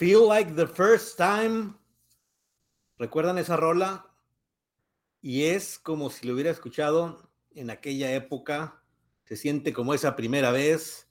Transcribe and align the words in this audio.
Feel 0.00 0.26
like 0.26 0.54
the 0.54 0.66
first 0.66 1.18
time. 1.18 1.74
¿Recuerdan 2.96 3.36
esa 3.36 3.58
rola? 3.58 4.06
Y 5.20 5.42
es 5.42 5.78
como 5.78 6.08
si 6.08 6.26
lo 6.26 6.32
hubiera 6.32 6.48
escuchado 6.50 7.30
en 7.54 7.68
aquella 7.68 8.10
época. 8.14 8.82
Se 9.24 9.36
siente 9.36 9.74
como 9.74 9.92
esa 9.92 10.16
primera 10.16 10.52
vez. 10.52 11.06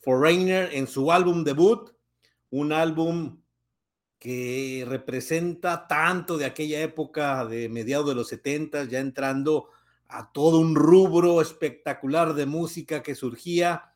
Foreigner 0.00 0.74
en 0.74 0.88
su 0.88 1.10
álbum 1.10 1.42
debut, 1.42 1.92
un 2.50 2.74
álbum 2.74 3.40
que 4.18 4.84
representa 4.86 5.86
tanto 5.86 6.36
de 6.36 6.44
aquella 6.44 6.82
época 6.82 7.46
de 7.46 7.70
mediados 7.70 8.08
de 8.08 8.14
los 8.14 8.28
70, 8.28 8.84
ya 8.84 8.98
entrando 8.98 9.70
a 10.06 10.30
todo 10.32 10.58
un 10.58 10.74
rubro 10.74 11.40
espectacular 11.40 12.34
de 12.34 12.44
música 12.44 13.02
que 13.02 13.14
surgía 13.14 13.94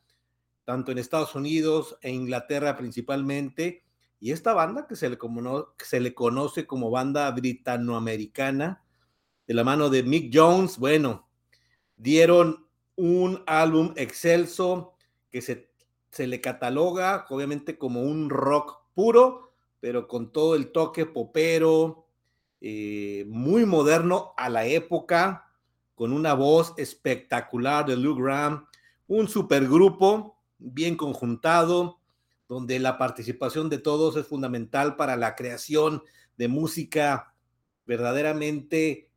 tanto 0.65 0.91
en 0.91 0.97
Estados 0.97 1.35
Unidos 1.35 1.99
e 2.01 2.09
Inglaterra 2.09 2.75
principalmente. 2.75 3.83
Y 4.23 4.31
esta 4.31 4.53
banda 4.53 4.87
que 4.87 4.95
se 4.95 5.09
le, 5.09 5.17
que 5.17 5.83
se 5.83 5.99
le 5.99 6.13
conoce 6.13 6.65
como 6.65 6.89
banda 6.89 7.29
britanoamericana, 7.31 8.81
de 9.45 9.53
la 9.53 9.65
mano 9.65 9.89
de 9.89 10.01
Mick 10.03 10.31
Jones, 10.33 10.77
bueno, 10.77 11.27
dieron 11.97 12.65
un 12.95 13.43
álbum 13.45 13.91
excelso 13.97 14.93
que 15.29 15.41
se, 15.41 15.69
se 16.09 16.25
le 16.25 16.39
cataloga 16.39 17.25
obviamente 17.31 17.77
como 17.77 18.01
un 18.01 18.29
rock 18.29 18.83
puro, 18.93 19.51
pero 19.81 20.07
con 20.07 20.31
todo 20.31 20.55
el 20.55 20.71
toque 20.71 21.05
popero, 21.05 22.07
eh, 22.61 23.25
muy 23.27 23.65
moderno 23.65 24.33
a 24.37 24.47
la 24.47 24.65
época, 24.65 25.51
con 25.95 26.13
una 26.13 26.33
voz 26.33 26.73
espectacular 26.77 27.85
de 27.85 27.97
Lou 27.97 28.15
Graham, 28.15 28.67
un 29.05 29.27
supergrupo 29.27 30.37
bien 30.59 30.95
conjuntado, 30.95 31.99
donde 32.53 32.79
la 32.79 32.97
participación 32.97 33.69
de 33.69 33.79
todos 33.79 34.15
es 34.15 34.27
fundamental 34.27 34.95
para 34.95 35.17
la 35.17 35.35
creación 35.35 36.03
de 36.37 36.47
música 36.47 37.33
verdaderamente 37.85 39.09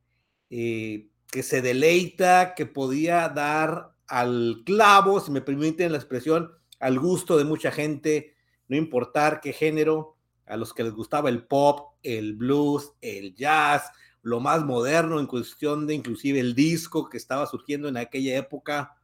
eh, 0.51 1.09
que 1.31 1.43
se 1.43 1.63
deleita, 1.63 2.55
que 2.55 2.67
podía 2.67 3.29
dar 3.29 3.93
al 4.07 4.63
clavo, 4.65 5.21
si 5.21 5.31
me 5.31 5.41
permiten 5.41 5.93
la 5.93 5.99
expresión, 5.99 6.53
al 6.79 6.99
gusto 6.99 7.37
de 7.37 7.45
mucha 7.45 7.71
gente, 7.71 8.35
no 8.69 8.77
importar 8.77 9.41
qué 9.41 9.53
género, 9.53 10.17
a 10.47 10.57
los 10.57 10.73
que 10.73 10.85
les 10.85 10.93
gustaba 10.93 11.29
el 11.29 11.45
pop, 11.47 11.95
el 12.03 12.35
blues, 12.35 12.93
el 13.01 13.35
jazz, 13.35 13.91
lo 14.23 14.41
más 14.41 14.65
moderno 14.65 15.21
en 15.21 15.27
cuestión 15.27 15.87
de 15.87 15.95
inclusive 15.95 16.41
el 16.41 16.55
disco 16.55 17.09
que 17.09 17.17
estaba 17.17 17.47
surgiendo 17.47 17.89
en 17.89 17.97
aquella 17.97 18.37
época, 18.37 18.97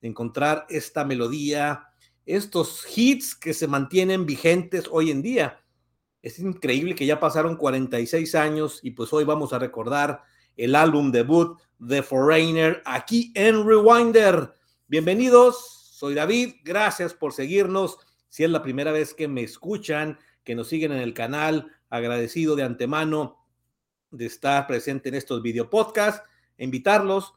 encontrar 0.00 0.66
esta 0.70 1.04
melodía, 1.04 1.89
estos 2.36 2.86
hits 2.96 3.34
que 3.34 3.52
se 3.52 3.66
mantienen 3.66 4.24
vigentes 4.24 4.84
hoy 4.92 5.10
en 5.10 5.20
día. 5.20 5.64
Es 6.22 6.38
increíble 6.38 6.94
que 6.94 7.06
ya 7.06 7.18
pasaron 7.18 7.56
46 7.56 8.34
años 8.36 8.78
y 8.82 8.92
pues 8.92 9.12
hoy 9.12 9.24
vamos 9.24 9.52
a 9.52 9.58
recordar 9.58 10.22
el 10.56 10.76
álbum 10.76 11.10
debut 11.10 11.58
de 11.78 12.02
Foreigner 12.02 12.82
aquí 12.84 13.32
en 13.34 13.66
Rewinder. 13.66 14.54
Bienvenidos, 14.86 15.88
soy 15.92 16.14
David, 16.14 16.54
gracias 16.62 17.14
por 17.14 17.32
seguirnos. 17.32 17.98
Si 18.28 18.44
es 18.44 18.50
la 18.50 18.62
primera 18.62 18.92
vez 18.92 19.12
que 19.12 19.26
me 19.26 19.42
escuchan, 19.42 20.18
que 20.44 20.54
nos 20.54 20.68
siguen 20.68 20.92
en 20.92 21.00
el 21.00 21.14
canal. 21.14 21.72
Agradecido 21.88 22.54
de 22.54 22.62
antemano 22.62 23.44
de 24.12 24.26
estar 24.26 24.68
presente 24.68 25.08
en 25.08 25.16
estos 25.16 25.42
video 25.42 25.68
podcasts. 25.68 26.22
Invitarlos, 26.58 27.34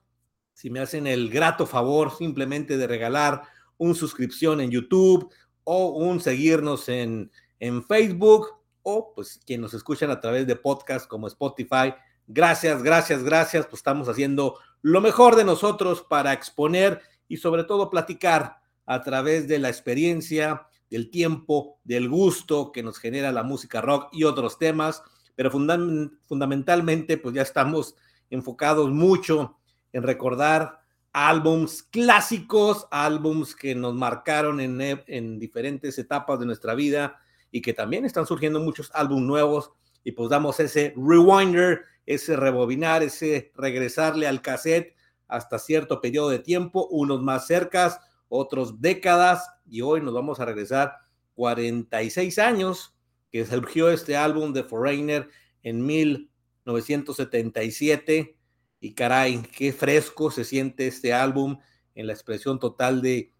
si 0.53 0.69
me 0.69 0.81
hacen 0.81 1.07
el 1.07 1.31
grato 1.31 1.65
favor 1.65 2.15
simplemente 2.15 2.77
de 2.77 2.85
regalar 2.85 3.41
un 3.83 3.95
suscripción 3.95 4.61
en 4.61 4.71
YouTube 4.71 5.29
o 5.65 5.89
un 5.89 6.21
seguirnos 6.21 6.87
en, 6.87 7.29
en 7.59 7.83
Facebook 7.83 8.47
o 8.81 9.13
pues 9.13 9.41
quien 9.45 9.61
nos 9.61 9.73
escuchan 9.73 10.09
a 10.09 10.19
través 10.21 10.47
de 10.47 10.55
podcast 10.55 11.07
como 11.07 11.27
Spotify. 11.27 11.93
Gracias, 12.27 12.81
gracias, 12.81 13.23
gracias. 13.23 13.65
Pues 13.65 13.79
estamos 13.79 14.07
haciendo 14.07 14.57
lo 14.81 15.01
mejor 15.01 15.35
de 15.35 15.43
nosotros 15.43 16.01
para 16.01 16.31
exponer 16.31 17.01
y 17.27 17.37
sobre 17.37 17.65
todo 17.65 17.89
platicar 17.89 18.57
a 18.85 19.01
través 19.01 19.47
de 19.47 19.59
la 19.59 19.69
experiencia 19.69 20.67
del 20.89 21.09
tiempo, 21.09 21.79
del 21.83 22.07
gusto 22.07 22.71
que 22.71 22.83
nos 22.83 22.99
genera 22.99 23.31
la 23.31 23.43
música 23.43 23.81
rock 23.81 24.09
y 24.13 24.23
otros 24.23 24.57
temas, 24.57 25.03
pero 25.35 25.51
fundamentalmente 25.51 27.17
pues 27.17 27.35
ya 27.35 27.41
estamos 27.41 27.95
enfocados 28.29 28.91
mucho 28.91 29.57
en 29.91 30.03
recordar 30.03 30.82
álbums 31.13 31.83
clásicos, 31.83 32.87
álbums 32.91 33.55
que 33.55 33.75
nos 33.75 33.93
marcaron 33.93 34.59
en, 34.59 34.81
e, 34.81 35.03
en 35.07 35.39
diferentes 35.39 35.97
etapas 35.99 36.39
de 36.39 36.47
nuestra 36.47 36.73
vida 36.73 37.21
y 37.51 37.61
que 37.61 37.73
también 37.73 38.03
están 38.03 38.25
surgiendo 38.25 38.59
muchos 38.59 38.89
álbumes 38.93 39.25
nuevos. 39.25 39.71
Y 40.03 40.13
pues 40.13 40.29
damos 40.29 40.59
ese 40.59 40.93
rewinder, 40.97 41.83
ese 42.05 42.35
rebobinar, 42.35 43.03
ese 43.03 43.51
regresarle 43.55 44.27
al 44.27 44.41
cassette 44.41 44.95
hasta 45.27 45.59
cierto 45.59 46.01
periodo 46.01 46.29
de 46.29 46.39
tiempo, 46.39 46.87
unos 46.87 47.21
más 47.21 47.45
cercas, 47.47 47.99
otros 48.27 48.81
décadas, 48.81 49.49
y 49.65 49.81
hoy 49.81 50.01
nos 50.01 50.13
vamos 50.13 50.39
a 50.39 50.45
regresar 50.45 50.97
46 51.35 52.39
años 52.39 52.95
que 53.31 53.45
surgió 53.45 53.89
este 53.89 54.17
álbum 54.17 54.51
de 54.53 54.63
Foreigner 54.63 55.29
en 55.63 55.85
1977 55.85 58.37
y 58.83 58.93
caray, 58.93 59.41
qué 59.55 59.71
fresco 59.71 60.29
se 60.29 60.43
siente 60.43 60.87
este 60.87 61.13
álbum 61.13 61.57
en 61.95 62.05
la 62.05 62.11
expresión 62.11 62.59
total 62.59 63.01
de 63.01 63.31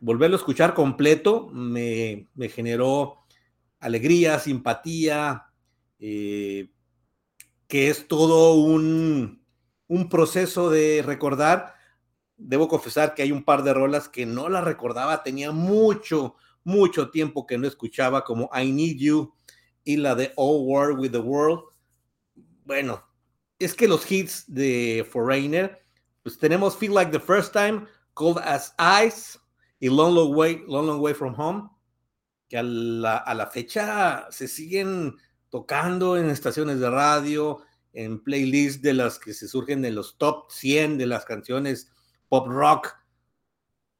volverlo 0.00 0.36
a 0.36 0.38
escuchar 0.38 0.72
completo, 0.72 1.48
me, 1.52 2.26
generó 2.48 3.18
alegría, 3.78 4.38
simpatía, 4.38 5.48
eh, 5.98 6.70
que 7.68 7.90
es 7.90 8.08
todo 8.08 8.54
un, 8.54 9.44
un 9.86 10.08
proceso 10.08 10.70
de 10.70 11.02
recordar 11.04 11.74
debo 12.38 12.66
confesar 12.66 13.14
que 13.14 13.20
hay 13.22 13.32
un 13.32 13.44
par 13.44 13.62
de 13.64 13.74
rolas 13.74 14.08
que 14.08 14.24
no 14.24 14.48
las 14.48 14.64
recordaba, 14.64 15.22
tenía 15.22 15.52
mucho, 15.52 16.36
mucho 16.64 17.10
tiempo 17.10 17.46
que 17.46 17.58
no 17.58 17.66
escuchaba, 17.66 18.24
como 18.24 18.48
I 18.54 18.72
Need 18.72 18.96
You 18.96 19.34
y 19.84 19.98
la 19.98 20.14
de 20.14 20.32
All 20.36 20.66
War 20.66 20.92
with 20.92 21.10
the 21.10 21.18
World. 21.18 21.64
Bueno, 22.64 23.02
es 23.58 23.74
que 23.74 23.88
los 23.88 24.10
hits 24.10 24.44
de 24.46 25.06
Foreigner, 25.10 25.84
pues 26.22 26.38
tenemos 26.38 26.76
Feel 26.76 26.94
Like 26.94 27.12
the 27.12 27.20
First 27.20 27.52
Time, 27.52 27.86
Cold 28.14 28.38
as 28.38 28.74
Ice 29.04 29.38
y 29.80 29.88
Long 29.88 30.14
Long 30.14 30.34
Way, 30.34 30.64
Long 30.66 30.86
Long 30.86 31.00
Way 31.00 31.14
from 31.14 31.34
Home, 31.38 31.70
que 32.48 32.58
a 32.58 32.62
la, 32.62 33.16
a 33.16 33.34
la 33.34 33.46
fecha 33.46 34.26
se 34.30 34.48
siguen 34.48 35.16
tocando 35.50 36.16
en 36.16 36.30
estaciones 36.30 36.80
de 36.80 36.90
radio, 36.90 37.62
en 37.92 38.22
playlists 38.22 38.82
de 38.82 38.92
las 38.92 39.18
que 39.18 39.32
se 39.32 39.48
surgen 39.48 39.80
de 39.82 39.90
los 39.90 40.18
top 40.18 40.50
100 40.50 40.98
de 40.98 41.06
las 41.06 41.24
canciones 41.24 41.90
pop 42.28 42.46
rock, 42.48 42.94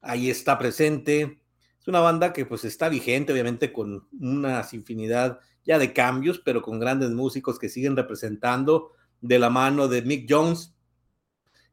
ahí 0.03 0.31
está 0.31 0.59
presente. 0.59 1.41
Es 1.81 1.89
una 1.89 2.01
banda 2.01 2.33
que 2.33 2.45
pues 2.45 2.65
está 2.65 2.89
vigente, 2.89 3.33
obviamente, 3.33 3.73
con 3.73 4.07
una 4.21 4.67
infinidad 4.73 5.41
ya 5.65 5.79
de 5.79 5.93
cambios, 5.93 6.41
pero 6.45 6.63
con 6.63 6.79
grandes 6.79 7.11
músicos 7.11 7.59
que 7.59 7.69
siguen 7.69 7.97
representando 7.97 8.93
de 9.21 9.39
la 9.39 9.51
mano 9.51 9.89
de 9.89 10.03
Mick 10.03 10.27
Jones 10.29 10.75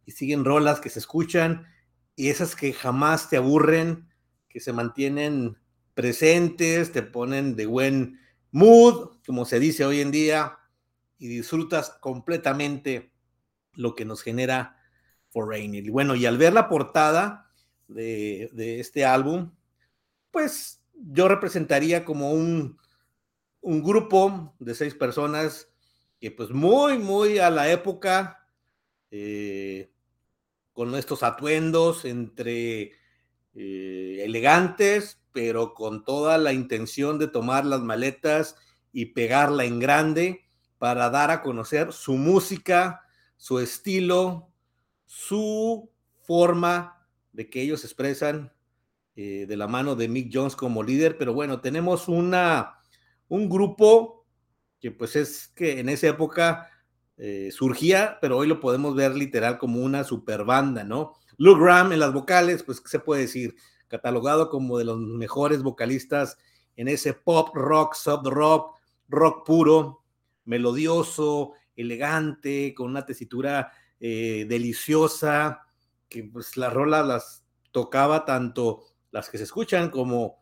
y 0.05 0.11
siguen 0.11 0.45
rolas 0.45 0.79
que 0.79 0.89
se 0.89 0.99
escuchan 0.99 1.67
y 2.15 2.29
esas 2.29 2.55
que 2.55 2.73
jamás 2.73 3.29
te 3.29 3.37
aburren, 3.37 4.09
que 4.49 4.59
se 4.59 4.73
mantienen 4.73 5.57
presentes, 5.93 6.91
te 6.91 7.01
ponen 7.01 7.55
de 7.55 7.65
buen 7.65 8.19
mood, 8.51 9.17
como 9.25 9.45
se 9.45 9.59
dice 9.59 9.85
hoy 9.85 10.01
en 10.01 10.11
día, 10.11 10.59
y 11.17 11.27
disfrutas 11.27 11.89
completamente 12.01 13.13
lo 13.73 13.95
que 13.95 14.05
nos 14.05 14.21
genera 14.21 14.77
Foreigner. 15.29 15.85
Y 15.85 15.89
bueno, 15.89 16.15
y 16.15 16.25
al 16.25 16.37
ver 16.37 16.53
la 16.53 16.69
portada 16.69 17.51
de, 17.87 18.79
este 18.79 19.05
álbum, 19.05 19.51
pues 20.31 20.83
yo 20.93 21.27
representaría 21.27 22.05
como 22.05 22.31
un, 22.31 22.77
un 23.61 23.83
grupo 23.83 24.55
de 24.59 24.75
seis 24.75 24.93
personas 24.93 25.72
que 26.23 26.31
pues 26.31 26.51
muy, 26.51 26.97
muy 26.99 27.39
a 27.39 27.49
la 27.49 27.69
época, 27.69 28.47
eh, 29.11 29.91
con 30.71 30.95
estos 30.95 31.21
atuendos 31.21 32.05
entre 32.05 32.93
eh, 33.53 34.21
elegantes, 34.23 35.21
pero 35.33 35.73
con 35.73 36.05
toda 36.05 36.37
la 36.37 36.53
intención 36.53 37.19
de 37.19 37.27
tomar 37.27 37.65
las 37.65 37.81
maletas 37.81 38.55
y 38.93 39.07
pegarla 39.07 39.65
en 39.65 39.81
grande 39.81 40.45
para 40.77 41.09
dar 41.09 41.29
a 41.29 41.41
conocer 41.41 41.91
su 41.91 42.13
música, 42.13 43.01
su 43.35 43.59
estilo, 43.59 44.47
su 45.05 45.91
forma 46.21 47.05
de 47.33 47.49
que 47.49 47.63
ellos 47.63 47.83
expresan 47.83 48.53
eh, 49.17 49.45
de 49.45 49.57
la 49.57 49.67
mano 49.67 49.97
de 49.97 50.07
Mick 50.07 50.31
Jones 50.33 50.55
como 50.55 50.83
líder, 50.83 51.17
pero 51.17 51.33
bueno, 51.33 51.59
tenemos 51.59 52.07
una, 52.07 52.79
un 53.27 53.49
grupo 53.49 54.22
que 54.83 54.91
pues 54.91 55.15
es 55.15 55.47
que 55.55 55.79
en 55.79 55.87
esa 55.87 56.09
época 56.09 56.69
eh, 57.15 57.51
surgía, 57.53 58.17
pero 58.19 58.37
hoy 58.37 58.47
lo 58.47 58.59
podemos 58.59 58.93
ver 58.95 59.15
literal 59.15 59.57
como 59.57 59.79
una 59.79 60.03
super 60.03 60.43
banda, 60.43 60.83
¿no? 60.83 61.13
Luke 61.37 61.63
Graham 61.63 61.93
en 61.93 61.99
las 61.99 62.11
vocales, 62.11 62.63
pues, 62.63 62.81
¿qué 62.81 62.89
se 62.89 62.99
puede 62.99 63.21
decir? 63.21 63.55
Catalogado 63.87 64.49
como 64.49 64.77
de 64.77 64.83
los 64.83 64.99
mejores 64.99 65.63
vocalistas 65.63 66.37
en 66.75 66.89
ese 66.89 67.13
pop 67.13 67.55
rock, 67.55 67.93
sub 67.95 68.27
rock, 68.27 68.75
rock 69.07 69.45
puro, 69.45 70.03
melodioso, 70.43 71.53
elegante, 71.77 72.73
con 72.75 72.89
una 72.89 73.05
tesitura 73.05 73.71
eh, 74.01 74.45
deliciosa, 74.49 75.61
que 76.09 76.25
pues 76.25 76.57
las 76.57 76.73
rolas 76.73 77.07
las 77.07 77.45
tocaba 77.71 78.25
tanto 78.25 78.83
las 79.11 79.29
que 79.29 79.37
se 79.37 79.45
escuchan 79.45 79.89
como 79.89 80.39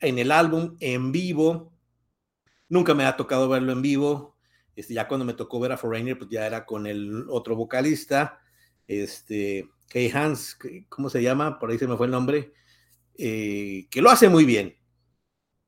en 0.00 0.18
el 0.18 0.32
álbum 0.32 0.78
en 0.80 1.12
vivo. 1.12 1.71
Nunca 2.72 2.94
me 2.94 3.04
ha 3.04 3.18
tocado 3.18 3.50
verlo 3.50 3.70
en 3.70 3.82
vivo. 3.82 4.38
Este, 4.74 4.94
ya 4.94 5.06
cuando 5.06 5.26
me 5.26 5.34
tocó 5.34 5.60
ver 5.60 5.72
a 5.72 5.76
Foreigner, 5.76 6.16
pues 6.16 6.30
ya 6.30 6.46
era 6.46 6.64
con 6.64 6.86
el 6.86 7.26
otro 7.28 7.54
vocalista, 7.54 8.40
este, 8.86 9.68
Kay 9.90 10.10
Hans, 10.10 10.56
¿cómo 10.88 11.10
se 11.10 11.22
llama? 11.22 11.58
Por 11.58 11.68
ahí 11.68 11.78
se 11.78 11.86
me 11.86 11.98
fue 11.98 12.06
el 12.06 12.12
nombre, 12.12 12.54
eh, 13.18 13.88
que 13.90 14.00
lo 14.00 14.08
hace 14.08 14.30
muy 14.30 14.46
bien. 14.46 14.74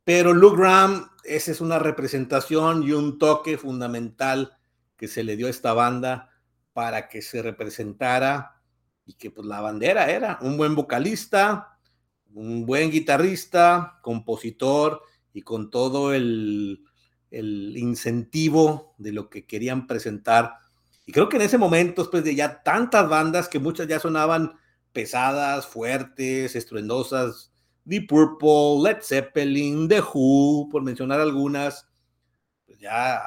Pero 0.02 0.32
Luke 0.32 0.56
Graham, 0.56 1.10
esa 1.24 1.50
es 1.50 1.60
una 1.60 1.78
representación 1.78 2.82
y 2.82 2.92
un 2.92 3.18
toque 3.18 3.58
fundamental 3.58 4.56
que 4.96 5.06
se 5.06 5.24
le 5.24 5.36
dio 5.36 5.48
a 5.48 5.50
esta 5.50 5.74
banda 5.74 6.30
para 6.72 7.10
que 7.10 7.20
se 7.20 7.42
representara 7.42 8.62
y 9.04 9.12
que 9.12 9.30
pues 9.30 9.46
la 9.46 9.60
bandera 9.60 10.10
era 10.10 10.38
un 10.40 10.56
buen 10.56 10.74
vocalista, 10.74 11.78
un 12.32 12.64
buen 12.64 12.90
guitarrista, 12.90 13.98
compositor 14.00 15.02
y 15.34 15.42
con 15.42 15.68
todo 15.68 16.14
el, 16.14 16.80
el 17.30 17.76
incentivo 17.76 18.94
de 18.98 19.12
lo 19.12 19.28
que 19.28 19.44
querían 19.44 19.86
presentar. 19.86 20.54
Y 21.06 21.12
creo 21.12 21.28
que 21.28 21.36
en 21.36 21.42
ese 21.42 21.58
momento, 21.58 22.02
después 22.02 22.24
de 22.24 22.34
ya 22.34 22.62
tantas 22.62 23.08
bandas 23.08 23.48
que 23.48 23.58
muchas 23.58 23.88
ya 23.88 24.00
sonaban 24.00 24.54
pesadas, 24.92 25.66
fuertes, 25.66 26.54
estruendosas, 26.54 27.52
The 27.86 28.02
Purple, 28.02 28.82
Led 28.82 29.02
Zeppelin, 29.02 29.88
The 29.88 30.00
Who, 30.00 30.68
por 30.70 30.82
mencionar 30.82 31.20
algunas, 31.20 31.88
pues 32.66 32.78
ya 32.78 33.20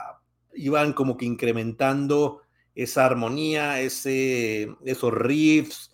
iban 0.53 0.93
como 0.93 1.17
que 1.17 1.25
incrementando 1.25 2.41
esa 2.73 3.05
armonía, 3.05 3.81
ese, 3.81 4.75
esos 4.85 5.13
riffs, 5.13 5.91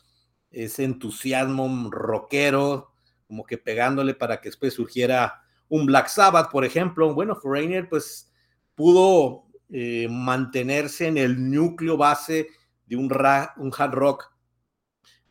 ese 0.51 0.83
entusiasmo 0.83 1.89
rockero, 1.89 2.91
como 3.27 3.45
que 3.45 3.57
pegándole 3.57 4.13
para 4.13 4.39
que 4.39 4.49
después 4.49 4.73
surgiera 4.73 5.42
un 5.73 5.87
Black 5.87 6.07
Sabbath, 6.07 6.51
por 6.51 6.65
ejemplo. 6.65 7.15
Bueno, 7.15 7.35
Foreigner 7.35 7.89
pues 7.89 8.31
pudo 8.75 9.45
eh, 9.69 10.07
mantenerse 10.07 11.07
en 11.07 11.17
el 11.17 11.49
núcleo 11.49 11.97
base 11.97 12.49
de 12.85 12.95
un, 12.95 13.11
un 13.57 13.71
hard 13.75 13.91
rock 13.91 14.31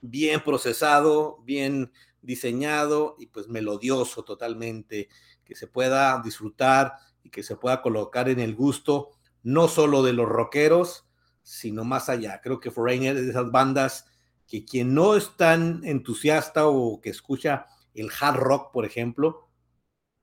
bien 0.00 0.42
procesado, 0.42 1.40
bien 1.44 1.92
diseñado 2.22 3.14
y 3.20 3.26
pues 3.26 3.46
melodioso 3.46 4.24
totalmente, 4.24 5.08
que 5.44 5.54
se 5.54 5.68
pueda 5.68 6.20
disfrutar 6.24 6.94
y 7.22 7.30
que 7.30 7.44
se 7.44 7.54
pueda 7.54 7.80
colocar 7.80 8.28
en 8.28 8.40
el 8.40 8.56
gusto 8.56 9.10
no 9.44 9.68
solo 9.68 10.02
de 10.02 10.12
los 10.12 10.28
rockeros, 10.28 11.06
sino 11.44 11.84
más 11.84 12.08
allá. 12.08 12.40
Creo 12.42 12.58
que 12.58 12.72
Foreigner 12.72 13.16
es 13.16 13.26
de 13.26 13.30
esas 13.30 13.52
bandas 13.52 14.06
que 14.48 14.64
quien 14.64 14.92
no 14.92 15.14
es 15.14 15.36
tan 15.36 15.84
entusiasta 15.84 16.66
o 16.66 17.00
que 17.00 17.10
escucha 17.10 17.66
el 17.94 18.10
hard 18.20 18.38
rock, 18.38 18.72
por 18.72 18.84
ejemplo, 18.84 19.51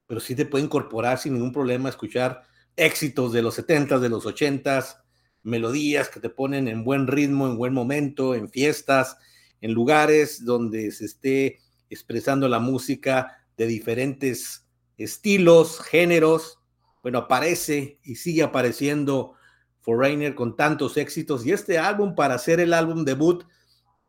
pero 0.09 0.19
sí 0.19 0.33
te 0.33 0.47
puede 0.47 0.63
incorporar 0.63 1.19
sin 1.19 1.35
ningún 1.35 1.53
problema 1.53 1.87
escuchar 1.87 2.41
éxitos 2.75 3.31
de 3.31 3.43
los 3.43 3.59
70s, 3.59 3.99
de 3.99 4.09
los 4.09 4.25
80s, 4.25 5.03
melodías 5.43 6.09
que 6.09 6.19
te 6.19 6.31
ponen 6.31 6.67
en 6.67 6.83
buen 6.83 7.05
ritmo, 7.05 7.45
en 7.45 7.57
buen 7.57 7.75
momento, 7.75 8.33
en 8.33 8.49
fiestas, 8.49 9.17
en 9.61 9.71
lugares 9.71 10.43
donde 10.43 10.89
se 10.89 11.05
esté 11.05 11.59
expresando 11.91 12.47
la 12.47 12.57
música 12.57 13.37
de 13.55 13.67
diferentes 13.67 14.67
estilos, 14.97 15.79
géneros. 15.79 16.57
Bueno, 17.03 17.19
aparece 17.19 17.99
y 18.03 18.15
sigue 18.15 18.41
apareciendo 18.41 19.35
Foreigner 19.81 20.33
con 20.33 20.55
tantos 20.55 20.97
éxitos 20.97 21.45
y 21.45 21.51
este 21.51 21.77
álbum 21.77 22.15
para 22.15 22.39
ser 22.39 22.59
el 22.59 22.73
álbum 22.73 23.05
debut 23.05 23.43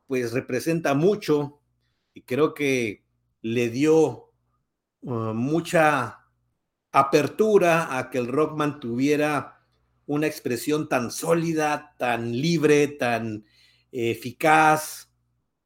pues 0.06 0.32
representa 0.32 0.94
mucho 0.94 1.60
y 2.14 2.22
creo 2.22 2.54
que 2.54 3.04
le 3.42 3.68
dio 3.68 4.29
Uh, 5.02 5.32
mucha 5.32 6.26
apertura 6.92 7.96
a 7.96 8.10
que 8.10 8.18
el 8.18 8.26
rock 8.26 8.56
mantuviera 8.58 9.64
una 10.04 10.26
expresión 10.26 10.88
tan 10.90 11.10
sólida, 11.10 11.94
tan 11.98 12.32
libre, 12.32 12.86
tan 12.88 13.46
eficaz, 13.92 15.10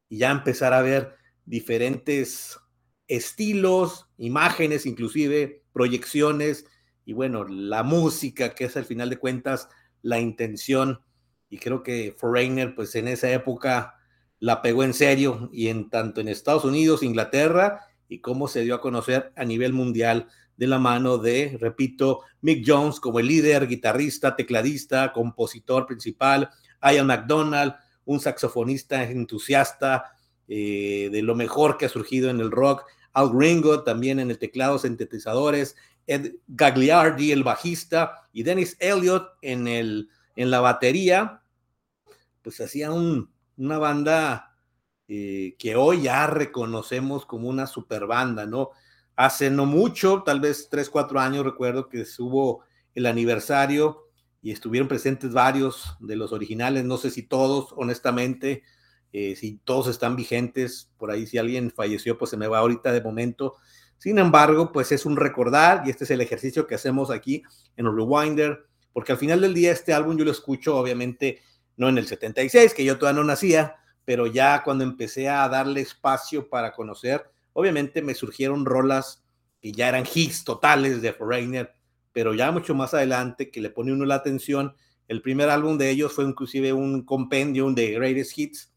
y 0.07 0.19
ya 0.19 0.31
empezar 0.31 0.71
a 0.73 0.81
ver 0.81 1.15
diferentes 1.45 2.57
estilos, 3.07 4.07
imágenes, 4.17 4.85
inclusive 4.85 5.63
proyecciones, 5.73 6.65
y 7.03 7.11
bueno, 7.11 7.43
la 7.43 7.83
música, 7.83 8.55
que 8.55 8.65
es 8.65 8.77
al 8.77 8.85
final 8.85 9.09
de 9.09 9.17
cuentas 9.17 9.67
la 10.01 10.19
intención, 10.19 11.01
y 11.49 11.57
creo 11.57 11.83
que 11.83 12.15
Foreigner, 12.17 12.73
pues 12.73 12.95
en 12.95 13.09
esa 13.09 13.29
época 13.31 13.95
la 14.39 14.61
pegó 14.61 14.83
en 14.83 14.93
serio, 14.93 15.49
y 15.51 15.67
en 15.67 15.89
tanto 15.89 16.21
en 16.21 16.29
Estados 16.29 16.63
Unidos, 16.63 17.03
Inglaterra, 17.03 17.81
y 18.07 18.19
cómo 18.19 18.47
se 18.47 18.61
dio 18.61 18.75
a 18.75 18.81
conocer 18.81 19.31
a 19.35 19.45
nivel 19.45 19.73
mundial 19.73 20.27
de 20.57 20.67
la 20.67 20.79
mano 20.79 21.17
de, 21.17 21.57
repito, 21.59 22.21
Mick 22.41 22.63
Jones 22.65 22.99
como 22.99 23.19
el 23.19 23.27
líder, 23.27 23.67
guitarrista, 23.67 24.35
tecladista, 24.35 25.11
compositor 25.11 25.85
principal, 25.85 26.49
Ian 26.81 27.07
McDonald, 27.07 27.73
un 28.05 28.19
saxofonista 28.19 29.03
entusiasta 29.03 30.15
eh, 30.47 31.09
de 31.11 31.21
lo 31.21 31.35
mejor 31.35 31.77
que 31.77 31.85
ha 31.85 31.89
surgido 31.89 32.29
en 32.29 32.39
el 32.39 32.51
rock, 32.51 32.83
Al 33.13 33.29
Gringo 33.29 33.83
también 33.83 34.19
en 34.19 34.29
el 34.29 34.37
teclado, 34.37 34.77
sintetizadores, 34.77 35.75
Ed 36.07 36.35
Gagliardi, 36.47 37.31
el 37.31 37.43
bajista, 37.43 38.27
y 38.31 38.43
Dennis 38.43 38.77
Elliott 38.79 39.29
en, 39.41 39.67
el, 39.67 40.09
en 40.35 40.51
la 40.51 40.59
batería, 40.59 41.41
pues 42.43 42.61
hacía 42.61 42.91
un, 42.91 43.31
una 43.57 43.79
banda 43.79 44.54
eh, 45.07 45.55
que 45.59 45.75
hoy 45.75 46.03
ya 46.03 46.27
reconocemos 46.27 47.25
como 47.25 47.47
una 47.47 47.67
super 47.67 48.07
banda, 48.07 48.45
¿no? 48.45 48.71
Hace 49.15 49.49
no 49.49 49.65
mucho, 49.65 50.23
tal 50.23 50.41
vez 50.41 50.67
tres, 50.69 50.89
cuatro 50.89 51.19
años, 51.19 51.45
recuerdo 51.45 51.87
que 51.89 52.03
hubo 52.19 52.63
el 52.95 53.05
aniversario 53.05 54.09
y 54.41 54.51
estuvieron 54.51 54.87
presentes 54.87 55.31
varios 55.33 55.95
de 55.99 56.15
los 56.15 56.31
originales, 56.31 56.83
no 56.85 56.97
sé 56.97 57.11
si 57.11 57.23
todos, 57.23 57.73
honestamente, 57.77 58.63
eh, 59.13 59.35
si 59.35 59.59
todos 59.63 59.87
están 59.87 60.15
vigentes, 60.15 60.91
por 60.97 61.11
ahí 61.11 61.25
si 61.25 61.37
alguien 61.37 61.71
falleció, 61.71 62.17
pues 62.17 62.31
se 62.31 62.37
me 62.37 62.47
va 62.47 62.59
ahorita 62.59 62.91
de 62.91 63.01
momento. 63.01 63.55
Sin 63.97 64.19
embargo, 64.19 64.71
pues 64.71 64.91
es 64.91 65.05
un 65.05 65.15
recordar 65.15 65.83
y 65.85 65.89
este 65.89 66.03
es 66.03 66.11
el 66.11 66.21
ejercicio 66.21 66.67
que 66.67 66.75
hacemos 66.75 67.09
aquí 67.11 67.43
en 67.77 67.85
Rewinder, 67.85 68.65
porque 68.91 69.13
al 69.13 69.17
final 69.17 69.41
del 69.41 69.53
día 69.53 69.71
este 69.71 69.93
álbum 69.93 70.17
yo 70.17 70.25
lo 70.25 70.31
escucho, 70.31 70.75
obviamente, 70.77 71.41
no 71.77 71.89
en 71.89 71.97
el 71.97 72.07
76, 72.07 72.73
que 72.73 72.83
yo 72.83 72.97
todavía 72.97 73.21
no 73.21 73.27
nacía, 73.27 73.77
pero 74.05 74.27
ya 74.27 74.63
cuando 74.63 74.83
empecé 74.83 75.27
a 75.27 75.49
darle 75.49 75.81
espacio 75.81 76.47
para 76.47 76.73
conocer, 76.73 77.29
obviamente 77.53 78.01
me 78.01 78.13
surgieron 78.13 78.65
rolas 78.65 79.23
que 79.59 79.71
ya 79.71 79.89
eran 79.89 80.05
hits 80.13 80.43
totales 80.43 81.01
de 81.01 81.11
Foreigner, 81.11 81.73
pero 82.11 82.33
ya 82.33 82.51
mucho 82.51 82.75
más 82.75 82.93
adelante 82.93 83.49
que 83.49 83.61
le 83.61 83.71
pone 83.71 83.91
uno 83.91 84.05
la 84.05 84.15
atención. 84.15 84.75
El 85.07 85.21
primer 85.21 85.49
álbum 85.49 85.77
de 85.77 85.89
ellos 85.89 86.13
fue 86.13 86.23
inclusive 86.23 86.71
un 86.71 87.03
compendium 87.03 87.73
de 87.73 87.91
greatest 87.91 88.37
hits. 88.37 88.71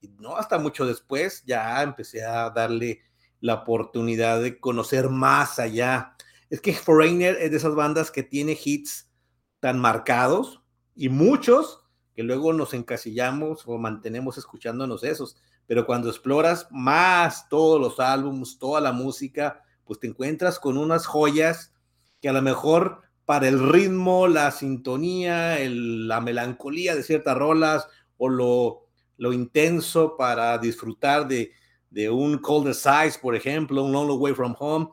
Y 0.00 0.08
no 0.18 0.36
hasta 0.36 0.58
mucho 0.58 0.86
después 0.86 1.42
ya 1.44 1.82
empecé 1.82 2.24
a 2.24 2.48
darle 2.50 3.02
la 3.40 3.54
oportunidad 3.54 4.40
de 4.40 4.58
conocer 4.58 5.08
más 5.10 5.58
allá. 5.58 6.14
Es 6.48 6.60
que 6.60 6.72
Foreigner 6.72 7.36
es 7.40 7.50
de 7.50 7.56
esas 7.56 7.74
bandas 7.74 8.10
que 8.10 8.22
tiene 8.22 8.56
hits 8.62 9.10
tan 9.58 9.78
marcados 9.78 10.62
y 10.94 11.08
muchos 11.08 11.79
luego 12.22 12.52
nos 12.52 12.74
encasillamos 12.74 13.62
o 13.66 13.78
mantenemos 13.78 14.38
escuchándonos 14.38 15.04
esos. 15.04 15.36
Pero 15.66 15.86
cuando 15.86 16.08
exploras 16.08 16.66
más 16.70 17.48
todos 17.48 17.80
los 17.80 18.00
álbumes, 18.00 18.58
toda 18.58 18.80
la 18.80 18.92
música, 18.92 19.62
pues 19.84 20.00
te 20.00 20.06
encuentras 20.06 20.58
con 20.58 20.76
unas 20.76 21.06
joyas 21.06 21.72
que 22.20 22.28
a 22.28 22.32
lo 22.32 22.42
mejor 22.42 23.02
para 23.24 23.48
el 23.48 23.68
ritmo, 23.68 24.26
la 24.26 24.50
sintonía, 24.50 25.56
la 25.68 26.20
melancolía 26.20 26.96
de 26.96 27.02
ciertas 27.02 27.36
rolas 27.36 27.86
o 28.16 28.28
lo, 28.28 28.88
lo 29.16 29.32
intenso 29.32 30.16
para 30.16 30.58
disfrutar 30.58 31.28
de, 31.28 31.52
de 31.90 32.10
un 32.10 32.38
Cold 32.38 32.72
Size, 32.72 33.18
por 33.20 33.36
ejemplo, 33.36 33.84
un 33.84 33.92
Long 33.92 34.20
Way 34.20 34.34
From 34.34 34.56
Home, 34.58 34.88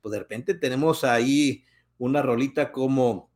pues 0.00 0.12
de 0.12 0.18
repente 0.18 0.54
tenemos 0.54 1.04
ahí 1.04 1.64
una 1.98 2.22
rolita 2.22 2.72
como 2.72 3.31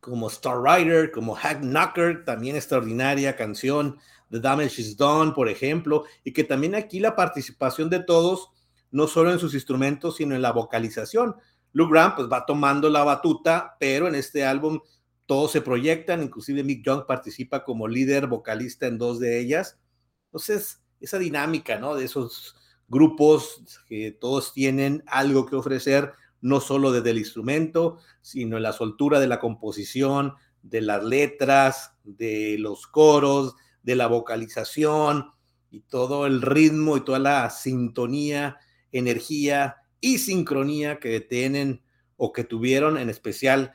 como 0.00 0.28
Star 0.28 0.62
Rider, 0.62 1.10
como 1.10 1.34
Hack 1.34 1.60
Knocker, 1.60 2.24
también 2.24 2.56
extraordinaria 2.56 3.36
canción, 3.36 3.98
The 4.30 4.40
Damage 4.40 4.80
is 4.80 4.96
Done, 4.96 5.32
por 5.32 5.48
ejemplo, 5.48 6.04
y 6.24 6.32
que 6.32 6.44
también 6.44 6.74
aquí 6.74 7.00
la 7.00 7.16
participación 7.16 7.90
de 7.90 8.00
todos, 8.02 8.50
no 8.90 9.06
solo 9.06 9.32
en 9.32 9.38
sus 9.38 9.54
instrumentos, 9.54 10.16
sino 10.16 10.34
en 10.34 10.42
la 10.42 10.52
vocalización. 10.52 11.36
Luke 11.72 11.92
Graham 11.92 12.14
pues 12.16 12.28
va 12.28 12.46
tomando 12.46 12.88
la 12.90 13.04
batuta, 13.04 13.76
pero 13.78 14.08
en 14.08 14.14
este 14.14 14.44
álbum 14.44 14.80
todos 15.26 15.52
se 15.52 15.60
proyectan, 15.60 16.22
inclusive 16.22 16.64
Mick 16.64 16.84
Young 16.84 17.06
participa 17.06 17.64
como 17.64 17.86
líder 17.86 18.26
vocalista 18.26 18.86
en 18.86 18.98
dos 18.98 19.20
de 19.20 19.38
ellas. 19.38 19.78
Entonces, 20.26 20.82
esa 21.00 21.18
dinámica, 21.18 21.78
¿no? 21.78 21.94
De 21.94 22.04
esos 22.04 22.56
grupos 22.88 23.62
que 23.86 24.10
todos 24.10 24.54
tienen 24.54 25.04
algo 25.06 25.44
que 25.44 25.56
ofrecer, 25.56 26.14
no 26.40 26.60
solo 26.60 26.92
desde 26.92 27.10
el 27.10 27.18
instrumento, 27.18 27.98
sino 28.20 28.56
en 28.56 28.62
la 28.62 28.72
soltura 28.72 29.20
de 29.20 29.26
la 29.26 29.40
composición, 29.40 30.34
de 30.62 30.80
las 30.80 31.02
letras, 31.02 31.92
de 32.04 32.56
los 32.58 32.86
coros, 32.86 33.54
de 33.82 33.96
la 33.96 34.06
vocalización 34.06 35.30
y 35.70 35.80
todo 35.80 36.26
el 36.26 36.42
ritmo 36.42 36.96
y 36.96 37.04
toda 37.04 37.18
la 37.18 37.50
sintonía, 37.50 38.58
energía 38.92 39.76
y 40.00 40.18
sincronía 40.18 40.98
que 40.98 41.20
tienen 41.20 41.82
o 42.16 42.32
que 42.32 42.44
tuvieron 42.44 42.98
en 42.98 43.10
especial 43.10 43.72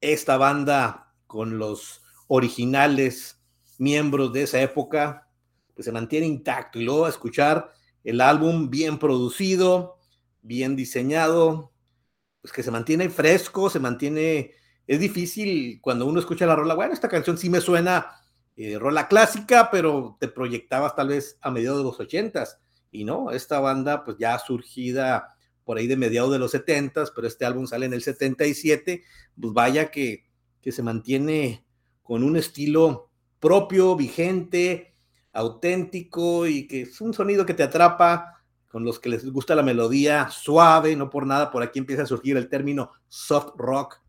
esta 0.00 0.36
banda 0.36 1.14
con 1.26 1.58
los 1.58 2.02
originales 2.26 3.40
miembros 3.78 4.32
de 4.32 4.42
esa 4.42 4.60
época, 4.60 5.28
pues 5.74 5.86
se 5.86 5.92
mantiene 5.92 6.26
intacto. 6.26 6.78
Y 6.78 6.84
luego 6.84 7.08
escuchar 7.08 7.72
el 8.04 8.20
álbum 8.20 8.70
bien 8.70 8.98
producido, 8.98 9.98
bien 10.42 10.76
diseñado, 10.76 11.72
pues 12.48 12.56
que 12.56 12.62
se 12.62 12.70
mantiene 12.70 13.10
fresco, 13.10 13.68
se 13.68 13.78
mantiene, 13.78 14.52
es 14.86 15.00
difícil 15.00 15.80
cuando 15.82 16.06
uno 16.06 16.18
escucha 16.18 16.46
la 16.46 16.56
rola, 16.56 16.74
bueno, 16.74 16.94
esta 16.94 17.08
canción 17.08 17.36
sí 17.36 17.50
me 17.50 17.60
suena 17.60 18.10
eh, 18.56 18.78
rola 18.78 19.06
clásica, 19.06 19.68
pero 19.70 20.16
te 20.18 20.28
proyectabas 20.28 20.96
tal 20.96 21.08
vez 21.08 21.38
a 21.42 21.50
mediados 21.50 21.78
de 21.78 21.84
los 21.84 22.00
ochentas, 22.00 22.58
y 22.90 23.04
no, 23.04 23.32
esta 23.32 23.60
banda 23.60 24.02
pues 24.02 24.16
ya 24.18 24.38
surgida 24.38 25.36
por 25.64 25.76
ahí 25.76 25.86
de 25.86 25.98
mediados 25.98 26.32
de 26.32 26.38
los 26.38 26.52
setentas, 26.52 27.12
pero 27.14 27.26
este 27.26 27.44
álbum 27.44 27.66
sale 27.66 27.84
en 27.84 27.92
el 27.92 28.02
77, 28.02 29.04
pues 29.38 29.52
vaya 29.52 29.90
que, 29.90 30.24
que 30.62 30.72
se 30.72 30.82
mantiene 30.82 31.66
con 32.02 32.24
un 32.24 32.38
estilo 32.38 33.10
propio, 33.38 33.94
vigente, 33.94 34.94
auténtico 35.34 36.46
y 36.46 36.66
que 36.66 36.82
es 36.82 37.00
un 37.02 37.12
sonido 37.12 37.44
que 37.44 37.52
te 37.52 37.62
atrapa 37.62 38.37
con 38.68 38.84
los 38.84 39.00
que 39.00 39.08
les 39.08 39.28
gusta 39.30 39.54
la 39.54 39.62
melodía 39.62 40.28
suave, 40.30 40.94
no 40.94 41.10
por 41.10 41.26
nada, 41.26 41.50
por 41.50 41.62
aquí 41.62 41.78
empieza 41.78 42.02
a 42.02 42.06
surgir 42.06 42.36
el 42.36 42.48
término 42.48 42.92
soft 43.08 43.52
rock, 43.56 44.00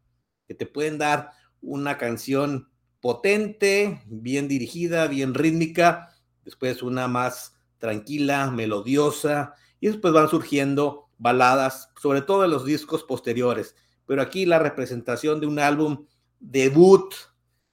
que 0.48 0.54
te 0.54 0.66
pueden 0.66 0.98
dar 0.98 1.32
una 1.62 1.98
canción 1.98 2.70
potente, 3.00 4.04
bien 4.08 4.48
dirigida, 4.48 5.08
bien 5.08 5.34
rítmica, 5.34 6.10
después 6.44 6.84
una 6.84 7.08
más 7.08 7.56
tranquila, 7.78 8.52
melodiosa, 8.52 9.54
y 9.80 9.88
después 9.88 10.14
van 10.14 10.28
surgiendo 10.28 11.10
baladas, 11.18 11.90
sobre 12.02 12.22
todo 12.22 12.44
en 12.44 12.52
los 12.52 12.66
discos 12.66 13.04
posteriores. 13.04 13.76
Pero 14.06 14.22
aquí 14.22 14.46
la 14.46 14.60
representación 14.60 15.40
de 15.40 15.48
un 15.48 15.60
álbum 15.60 16.06
debut, 16.40 17.14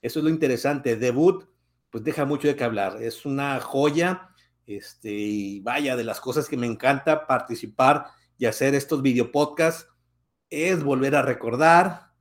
eso 0.03 0.21
es 0.21 0.25
lo 0.25 0.31
interesante, 0.31 0.97
debut, 0.97 1.45
pues 1.91 2.05
deja 2.05 2.25
mucho 2.25 2.47
de 2.47 2.55
qué 2.55 2.65
hablar, 2.65 3.03
es 3.03 3.27
una 3.27 3.59
joya 3.61 4.26
este, 4.67 5.11
y 5.11 5.61
vaya, 5.61 5.97
de 5.97 6.05
las 6.05 6.21
cosas 6.21 6.49
que 6.49 6.57
me 6.57 6.67
encanta 6.67 7.27
participar 7.27 8.07
y 8.37 8.47
hacer 8.47 8.75
estos 8.75 9.01
video 9.01 9.31
podcasts 9.31 9.89
es 10.51 10.83
volver 10.83 11.17
a 11.17 11.23
recordar 11.23 12.13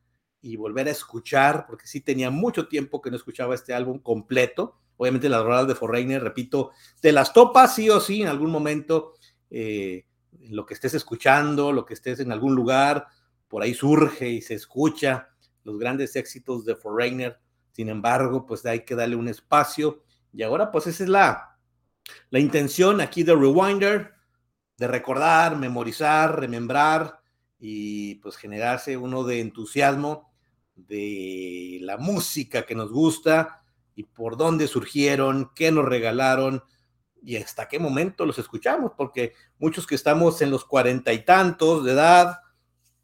y 0.41 0.55
volver 0.57 0.87
a 0.87 0.91
escuchar, 0.91 1.65
porque 1.65 1.87
sí 1.87 2.01
tenía 2.01 2.29
mucho 2.29 2.67
tiempo 2.67 3.01
que 3.01 3.09
no 3.09 3.17
escuchaba 3.17 3.55
este 3.55 3.73
álbum 3.73 3.99
completo. 3.99 4.77
Obviamente 4.97 5.27
las 5.27 5.43
rolas 5.43 5.67
de 5.67 5.75
Foreigner, 5.75 6.21
repito, 6.21 6.71
te 7.01 7.11
las 7.11 7.33
topas 7.33 7.75
sí 7.75 7.89
o 7.89 7.99
sí 7.99 8.21
en 8.21 8.27
algún 8.27 8.51
momento, 8.51 9.13
eh, 9.49 10.05
lo 10.49 10.65
que 10.65 10.75
estés 10.75 10.93
escuchando, 10.93 11.71
lo 11.71 11.85
que 11.85 11.95
estés 11.95 12.19
en 12.19 12.31
algún 12.31 12.53
lugar, 12.55 13.07
por 13.47 13.63
ahí 13.63 13.73
surge 13.73 14.29
y 14.29 14.41
se 14.41 14.53
escucha 14.53 15.29
los 15.63 15.79
grandes 15.79 16.15
éxitos 16.15 16.63
de 16.63 16.75
Foreigner. 16.75 17.39
Sin 17.71 17.89
embargo, 17.89 18.45
pues 18.45 18.65
hay 18.65 18.85
que 18.85 18.95
darle 18.95 19.15
un 19.15 19.27
espacio. 19.27 20.03
Y 20.31 20.43
ahora, 20.43 20.71
pues 20.71 20.87
esa 20.87 21.03
es 21.03 21.09
la, 21.09 21.54
la 22.29 22.39
intención 22.39 23.01
aquí 23.01 23.23
de 23.23 23.35
Rewinder, 23.35 24.13
de 24.77 24.87
recordar, 24.87 25.57
memorizar, 25.57 26.39
remembrar 26.39 27.19
y 27.59 28.15
pues 28.15 28.35
generarse 28.35 28.97
uno 28.97 29.23
de 29.23 29.39
entusiasmo 29.39 30.31
de 30.75 31.79
la 31.81 31.97
música 31.97 32.65
que 32.65 32.75
nos 32.75 32.91
gusta 32.91 33.63
y 33.95 34.03
por 34.03 34.35
dónde 34.37 34.67
surgieron, 34.67 35.51
qué 35.55 35.71
nos 35.71 35.85
regalaron 35.85 36.63
y 37.23 37.37
hasta 37.37 37.67
qué 37.67 37.79
momento 37.79 38.25
los 38.25 38.37
escuchamos, 38.37 38.91
porque 38.95 39.33
muchos 39.57 39.87
que 39.87 39.95
estamos 39.95 40.41
en 40.41 40.51
los 40.51 40.65
cuarenta 40.65 41.13
y 41.13 41.23
tantos 41.23 41.83
de 41.85 41.93
edad 41.93 42.39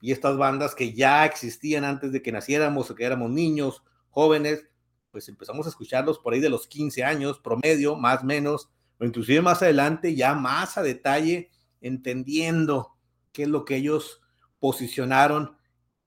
y 0.01 0.11
estas 0.11 0.37
bandas 0.37 0.75
que 0.75 0.93
ya 0.93 1.25
existían 1.25 1.85
antes 1.85 2.11
de 2.11 2.21
que 2.21 2.31
naciéramos 2.31 2.91
o 2.91 2.95
que 2.95 3.05
éramos 3.05 3.31
niños, 3.31 3.83
jóvenes, 4.09 4.67
pues 5.11 5.27
empezamos 5.29 5.65
a 5.65 5.69
escucharlos 5.69 6.19
por 6.19 6.33
ahí 6.33 6.39
de 6.39 6.49
los 6.49 6.67
15 6.67 7.03
años, 7.03 7.39
promedio, 7.39 7.95
más 7.95 8.21
o 8.21 8.25
menos, 8.25 8.69
o 9.01 9.05
inclusive 9.05 9.41
más 9.41 9.63
adelante, 9.63 10.15
ya 10.15 10.35
más 10.35 10.77
a 10.77 10.83
detalle, 10.83 11.49
entendiendo 11.81 12.95
qué 13.31 13.43
es 13.43 13.49
lo 13.49 13.65
que 13.65 13.77
ellos 13.77 14.21
posicionaron 14.59 15.57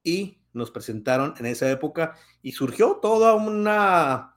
y 0.04 0.38
nos 0.52 0.70
presentaron 0.70 1.34
en 1.38 1.46
esa 1.46 1.68
época. 1.68 2.14
Y 2.40 2.52
surgió 2.52 3.00
todo 3.02 3.34
una, 3.34 4.36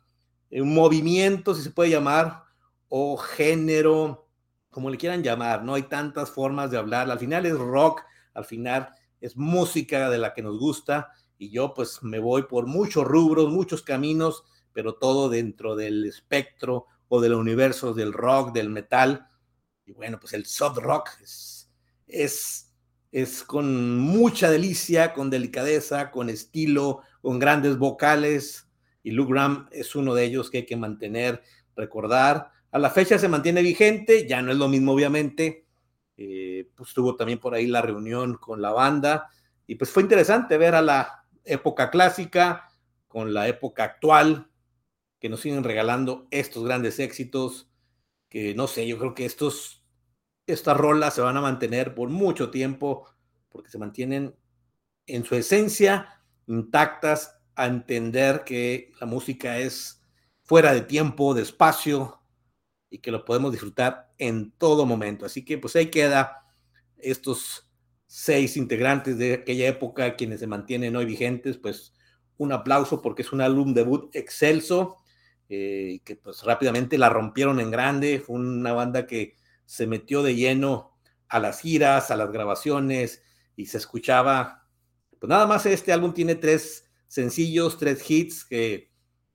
un 0.49 0.73
movimiento, 0.73 1.53
si 1.53 1.61
se 1.61 1.69
puede 1.69 1.91
llamar, 1.91 2.45
o 2.89 3.15
género, 3.17 4.27
como 4.71 4.89
le 4.89 4.97
quieran 4.97 5.21
llamar, 5.21 5.63
no 5.63 5.75
hay 5.75 5.83
tantas 5.83 6.31
formas 6.31 6.71
de 6.71 6.77
hablar, 6.77 7.11
al 7.11 7.19
final 7.19 7.45
es 7.45 7.57
rock, 7.59 8.01
al 8.33 8.45
final 8.45 8.89
es 9.21 9.37
música 9.37 10.09
de 10.09 10.17
la 10.17 10.33
que 10.33 10.41
nos 10.41 10.57
gusta 10.57 11.11
y 11.37 11.51
yo 11.51 11.75
pues 11.75 12.01
me 12.01 12.17
voy 12.17 12.43
por 12.43 12.65
muchos 12.65 13.05
rubros, 13.05 13.51
muchos 13.51 13.83
caminos, 13.83 14.43
pero 14.73 14.95
todo 14.95 15.29
dentro 15.29 15.75
del 15.75 16.05
espectro 16.05 16.87
o 17.09 17.21
del 17.21 17.33
universo 17.33 17.93
del 17.93 18.13
rock, 18.13 18.53
del 18.53 18.69
metal. 18.69 19.27
Y 19.85 19.93
bueno, 19.93 20.19
pues 20.19 20.33
el 20.33 20.45
soft 20.45 20.77
rock 20.79 21.09
es, 21.21 21.71
es, 22.07 22.73
es 23.11 23.43
con 23.43 23.99
mucha 23.99 24.49
delicia, 24.49 25.13
con 25.13 25.29
delicadeza, 25.29 26.11
con 26.11 26.29
estilo, 26.29 27.01
con 27.21 27.39
grandes 27.39 27.77
vocales. 27.77 28.67
Y 29.03 29.11
Lou 29.11 29.27
Graham 29.27 29.69
es 29.71 29.95
uno 29.95 30.13
de 30.13 30.25
ellos 30.25 30.49
que 30.49 30.59
hay 30.59 30.65
que 30.65 30.75
mantener, 30.75 31.41
recordar. 31.75 32.51
A 32.71 32.79
la 32.79 32.89
fecha 32.89 33.17
se 33.17 33.29
mantiene 33.29 33.61
vigente, 33.61 34.27
ya 34.27 34.41
no 34.41 34.51
es 34.51 34.57
lo 34.57 34.67
mismo, 34.67 34.91
obviamente. 34.91 35.65
Eh, 36.17 36.69
pues 36.75 36.93
tuvo 36.93 37.15
también 37.15 37.39
por 37.39 37.53
ahí 37.53 37.67
la 37.67 37.81
reunión 37.81 38.35
con 38.35 38.61
la 38.61 38.71
banda. 38.71 39.29
Y 39.65 39.75
pues 39.75 39.89
fue 39.89 40.03
interesante 40.03 40.57
ver 40.57 40.75
a 40.75 40.81
la 40.81 41.23
época 41.43 41.89
clásica 41.89 42.67
con 43.07 43.33
la 43.33 43.47
época 43.47 43.83
actual, 43.83 44.49
que 45.19 45.29
nos 45.29 45.41
siguen 45.41 45.63
regalando 45.63 46.27
estos 46.31 46.63
grandes 46.63 46.99
éxitos, 46.99 47.69
que 48.29 48.53
no 48.55 48.67
sé, 48.67 48.87
yo 48.87 48.97
creo 48.97 49.15
que 49.15 49.25
estos, 49.25 49.85
estas 50.45 50.77
rolas 50.77 51.15
se 51.15 51.21
van 51.21 51.37
a 51.37 51.41
mantener 51.41 51.95
por 51.95 52.09
mucho 52.09 52.51
tiempo, 52.51 53.07
porque 53.49 53.69
se 53.69 53.77
mantienen 53.77 54.35
en 55.05 55.23
su 55.23 55.35
esencia 55.35 56.23
intactas 56.47 57.39
a 57.55 57.65
entender 57.65 58.43
que 58.45 58.91
la 58.99 59.07
música 59.07 59.57
es 59.59 60.01
fuera 60.43 60.73
de 60.73 60.81
tiempo, 60.81 61.33
de 61.33 61.41
espacio, 61.41 62.17
y 62.89 62.99
que 62.99 63.11
lo 63.11 63.25
podemos 63.25 63.51
disfrutar 63.51 64.13
en 64.17 64.51
todo 64.51 64.85
momento. 64.85 65.25
Así 65.25 65.43
que 65.43 65.57
pues 65.57 65.75
ahí 65.75 65.87
queda 65.87 66.45
estos 66.97 67.69
seis 68.05 68.57
integrantes 68.57 69.17
de 69.17 69.33
aquella 69.35 69.67
época, 69.67 70.15
quienes 70.15 70.39
se 70.39 70.47
mantienen 70.47 70.95
hoy 70.95 71.05
vigentes, 71.05 71.57
pues 71.57 71.93
un 72.37 72.51
aplauso 72.51 73.01
porque 73.01 73.23
es 73.23 73.33
un 73.33 73.41
álbum 73.41 73.73
debut 73.73 74.15
excelso 74.15 74.97
eh, 75.49 76.01
que 76.03 76.15
pues 76.15 76.43
rápidamente 76.43 76.97
la 76.97 77.09
rompieron 77.09 77.59
en 77.59 77.71
grande, 77.71 78.19
fue 78.19 78.35
una 78.35 78.73
banda 78.73 79.07
que 79.07 79.35
se 79.65 79.87
metió 79.87 80.23
de 80.23 80.35
lleno 80.35 80.97
a 81.29 81.39
las 81.39 81.61
giras, 81.61 82.11
a 82.11 82.15
las 82.15 82.31
grabaciones 82.31 83.23
y 83.55 83.67
se 83.67 83.77
escuchaba, 83.77 84.67
pues 85.19 85.29
nada 85.29 85.47
más 85.47 85.65
este 85.65 85.93
álbum 85.93 86.13
tiene 86.13 86.35
tres 86.35 86.89
sencillos, 87.07 87.77
tres 87.77 88.09
hits 88.09 88.45
que 88.45 88.91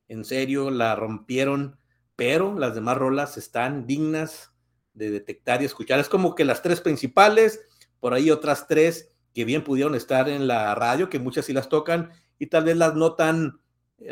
en 0.08 0.24
serio 0.24 0.70
la 0.70 0.94
rompieron, 0.94 1.78
pero 2.16 2.58
las 2.58 2.74
demás 2.74 2.98
rolas 2.98 3.38
están 3.38 3.86
dignas 3.86 4.52
de 4.94 5.10
detectar 5.10 5.62
y 5.62 5.64
escuchar. 5.64 5.98
Es 5.98 6.08
como 6.08 6.34
que 6.34 6.44
las 6.44 6.60
tres 6.60 6.80
principales, 6.80 7.60
por 8.00 8.12
ahí 8.12 8.30
otras 8.30 8.66
tres 8.68 9.14
que 9.32 9.46
bien 9.46 9.64
pudieron 9.64 9.94
estar 9.94 10.28
en 10.28 10.46
la 10.46 10.74
radio, 10.74 11.08
que 11.08 11.18
muchas 11.18 11.46
sí 11.46 11.54
las 11.54 11.70
tocan 11.70 12.10
y 12.38 12.48
tal 12.48 12.64
vez 12.64 12.76
las 12.76 12.94
no 12.94 13.14
tan 13.14 13.61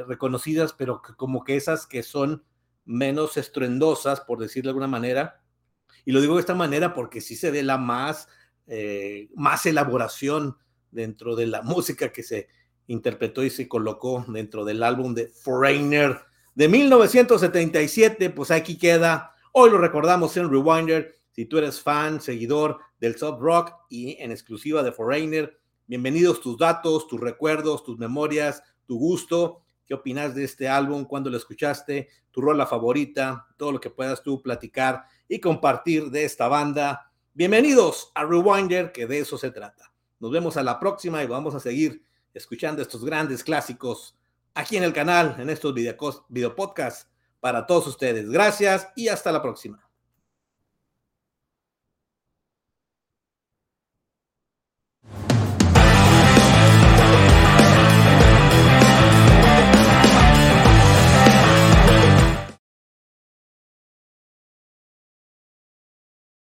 reconocidas, 0.06 0.72
pero 0.72 1.02
como 1.16 1.44
que 1.44 1.56
esas 1.56 1.86
que 1.86 2.02
son 2.02 2.44
menos 2.84 3.36
estruendosas, 3.36 4.20
por 4.20 4.38
decirlo 4.38 4.68
de 4.68 4.70
alguna 4.70 4.86
manera. 4.86 5.42
Y 6.04 6.12
lo 6.12 6.20
digo 6.20 6.34
de 6.34 6.40
esta 6.40 6.54
manera 6.54 6.94
porque 6.94 7.20
sí 7.20 7.36
se 7.36 7.50
ve 7.50 7.62
la 7.62 7.78
más, 7.78 8.28
eh, 8.66 9.28
más 9.34 9.66
elaboración 9.66 10.56
dentro 10.90 11.36
de 11.36 11.46
la 11.46 11.62
música 11.62 12.12
que 12.12 12.22
se 12.22 12.48
interpretó 12.86 13.44
y 13.44 13.50
se 13.50 13.68
colocó 13.68 14.24
dentro 14.28 14.64
del 14.64 14.82
álbum 14.82 15.14
de 15.14 15.28
Foreigner 15.28 16.20
de 16.54 16.68
1977. 16.68 18.30
Pues 18.30 18.50
aquí 18.50 18.76
queda. 18.76 19.34
Hoy 19.52 19.70
lo 19.70 19.78
recordamos 19.78 20.36
en 20.36 20.50
Rewinder. 20.50 21.14
Si 21.30 21.46
tú 21.46 21.58
eres 21.58 21.80
fan, 21.80 22.20
seguidor 22.20 22.80
del 22.98 23.16
soft 23.16 23.40
rock 23.40 23.72
y 23.88 24.16
en 24.20 24.32
exclusiva 24.32 24.82
de 24.82 24.92
Foreigner, 24.92 25.60
bienvenidos 25.86 26.40
tus 26.40 26.58
datos, 26.58 27.06
tus 27.06 27.20
recuerdos, 27.20 27.84
tus 27.84 27.98
memorias, 27.98 28.62
tu 28.86 28.98
gusto 28.98 29.62
qué 29.90 29.94
opinas 29.94 30.36
de 30.36 30.44
este 30.44 30.68
álbum, 30.68 31.04
cuándo 31.04 31.30
lo 31.30 31.36
escuchaste, 31.36 32.10
tu 32.30 32.40
rola 32.40 32.64
favorita, 32.64 33.48
todo 33.56 33.72
lo 33.72 33.80
que 33.80 33.90
puedas 33.90 34.22
tú 34.22 34.40
platicar 34.40 35.02
y 35.26 35.40
compartir 35.40 36.12
de 36.12 36.24
esta 36.24 36.46
banda. 36.46 37.10
Bienvenidos 37.34 38.12
a 38.14 38.24
Rewinder, 38.24 38.92
que 38.92 39.08
de 39.08 39.18
eso 39.18 39.36
se 39.36 39.50
trata, 39.50 39.92
Nos 40.20 40.30
vemos 40.30 40.56
a 40.56 40.62
la 40.62 40.78
próxima 40.78 41.24
y 41.24 41.26
vamos 41.26 41.56
a 41.56 41.58
seguir 41.58 42.04
escuchando 42.32 42.82
estos 42.82 43.04
grandes 43.04 43.42
clásicos 43.42 44.16
aquí 44.54 44.76
en 44.76 44.84
el 44.84 44.92
canal, 44.92 45.34
en 45.40 45.50
estos 45.50 45.74
video, 45.74 45.96
video 46.28 46.54
podcasts 46.54 47.10
para 47.40 47.66
todos 47.66 47.88
ustedes. 47.88 48.30
Gracias 48.30 48.86
y 48.94 49.08
hasta 49.08 49.32
la 49.32 49.42
próxima. 49.42 49.89